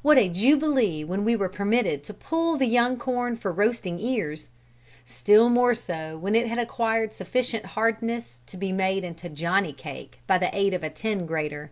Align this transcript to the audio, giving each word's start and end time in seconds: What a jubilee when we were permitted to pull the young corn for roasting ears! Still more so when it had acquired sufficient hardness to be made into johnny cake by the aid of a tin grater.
What 0.00 0.16
a 0.16 0.30
jubilee 0.30 1.04
when 1.04 1.26
we 1.26 1.36
were 1.36 1.50
permitted 1.50 2.02
to 2.04 2.14
pull 2.14 2.56
the 2.56 2.64
young 2.64 2.96
corn 2.96 3.36
for 3.36 3.52
roasting 3.52 4.00
ears! 4.00 4.48
Still 5.04 5.50
more 5.50 5.74
so 5.74 6.16
when 6.16 6.34
it 6.34 6.46
had 6.46 6.58
acquired 6.58 7.12
sufficient 7.12 7.66
hardness 7.76 8.40
to 8.46 8.56
be 8.56 8.72
made 8.72 9.04
into 9.04 9.28
johnny 9.28 9.74
cake 9.74 10.20
by 10.26 10.38
the 10.38 10.48
aid 10.56 10.72
of 10.72 10.82
a 10.82 10.88
tin 10.88 11.26
grater. 11.26 11.70